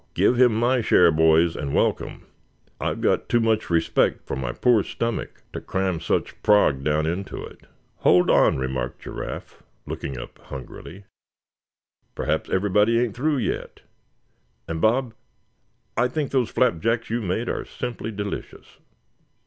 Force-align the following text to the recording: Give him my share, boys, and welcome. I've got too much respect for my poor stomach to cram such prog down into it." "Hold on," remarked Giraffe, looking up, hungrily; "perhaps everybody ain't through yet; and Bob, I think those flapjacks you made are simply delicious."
Give 0.15 0.35
him 0.35 0.55
my 0.55 0.81
share, 0.81 1.11
boys, 1.11 1.55
and 1.55 1.75
welcome. 1.75 2.25
I've 2.79 3.01
got 3.01 3.29
too 3.29 3.39
much 3.39 3.69
respect 3.69 4.25
for 4.25 4.35
my 4.35 4.51
poor 4.51 4.81
stomach 4.81 5.43
to 5.53 5.61
cram 5.61 5.99
such 5.99 6.41
prog 6.41 6.83
down 6.83 7.05
into 7.05 7.45
it." 7.45 7.67
"Hold 7.97 8.27
on," 8.31 8.57
remarked 8.57 9.03
Giraffe, 9.03 9.61
looking 9.85 10.17
up, 10.17 10.39
hungrily; 10.39 11.03
"perhaps 12.15 12.49
everybody 12.49 12.99
ain't 12.99 13.15
through 13.15 13.37
yet; 13.37 13.81
and 14.67 14.81
Bob, 14.81 15.13
I 15.95 16.07
think 16.07 16.31
those 16.31 16.49
flapjacks 16.49 17.11
you 17.11 17.21
made 17.21 17.47
are 17.47 17.63
simply 17.63 18.09
delicious." 18.11 18.77